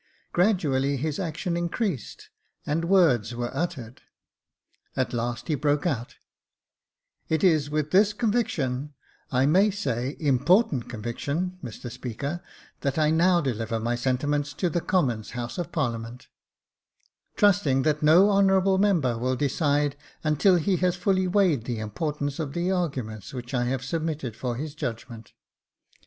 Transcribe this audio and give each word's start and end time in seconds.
Gradually 0.33 0.97
his 0.97 1.19
action 1.19 1.55
increased, 1.55 2.31
and 2.65 2.85
words 2.85 3.35
were 3.35 3.55
uttered. 3.55 4.01
At 4.95 5.13
last 5.13 5.47
he 5.47 5.53
broke 5.53 5.85
out:—" 5.85 6.15
It 7.29 7.43
is 7.43 7.69
with 7.69 7.91
this 7.91 8.11
con 8.11 8.31
viction, 8.33 8.93
I 9.31 9.45
may 9.45 9.69
say 9.69 10.17
important 10.19 10.89
conviction, 10.89 11.59
Mr 11.63 11.91
Speaker, 11.91 12.41
that 12.79 12.97
I 12.97 13.11
now 13.11 13.41
deliver 13.41 13.79
my 13.79 13.93
sentiments 13.93 14.53
to 14.53 14.71
the 14.71 14.81
Commons' 14.81 15.33
House 15.37 15.59
of 15.59 15.71
Parlia 15.71 16.01
ment, 16.01 16.27
trusting 17.35 17.83
that 17.83 18.01
no 18.01 18.31
honourable 18.31 18.79
member 18.79 19.19
will 19.19 19.35
decide 19.35 19.95
until 20.23 20.55
he 20.55 20.77
has 20.77 20.95
fully 20.95 21.27
weighed 21.27 21.65
the 21.65 21.77
importance 21.77 22.39
of 22.39 22.53
the 22.53 22.71
arguments 22.71 23.35
which 23.35 23.53
I 23.53 23.65
have 23.65 23.83
submitted 23.83 24.33
to 24.33 24.55
his 24.55 24.73
judgment." 24.73 25.33